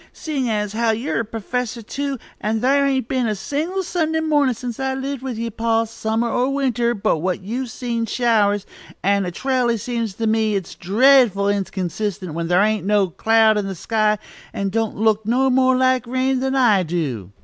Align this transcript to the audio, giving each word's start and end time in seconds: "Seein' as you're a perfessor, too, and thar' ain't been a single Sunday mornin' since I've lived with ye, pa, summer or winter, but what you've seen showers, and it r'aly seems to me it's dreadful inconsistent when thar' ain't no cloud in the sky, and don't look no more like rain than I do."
"Seein' 0.13 0.47
as 0.47 0.73
you're 0.73 1.19
a 1.19 1.23
perfessor, 1.23 1.83
too, 1.83 2.17
and 2.39 2.59
thar' 2.59 2.87
ain't 2.87 3.07
been 3.07 3.27
a 3.27 3.35
single 3.35 3.83
Sunday 3.83 4.19
mornin' 4.19 4.55
since 4.55 4.79
I've 4.79 4.97
lived 4.97 5.21
with 5.21 5.37
ye, 5.37 5.51
pa, 5.51 5.83
summer 5.85 6.27
or 6.27 6.49
winter, 6.49 6.95
but 6.95 7.19
what 7.19 7.43
you've 7.43 7.69
seen 7.69 8.07
showers, 8.07 8.65
and 9.03 9.27
it 9.27 9.35
r'aly 9.45 9.77
seems 9.77 10.15
to 10.15 10.25
me 10.25 10.55
it's 10.55 10.73
dreadful 10.73 11.49
inconsistent 11.49 12.33
when 12.33 12.49
thar' 12.49 12.63
ain't 12.63 12.83
no 12.87 13.09
cloud 13.11 13.59
in 13.59 13.67
the 13.67 13.75
sky, 13.75 14.17
and 14.53 14.71
don't 14.71 14.95
look 14.97 15.27
no 15.27 15.51
more 15.51 15.77
like 15.77 16.07
rain 16.07 16.39
than 16.39 16.55
I 16.55 16.81
do." 16.81 17.31